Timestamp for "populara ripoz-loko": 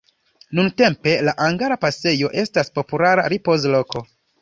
2.81-4.09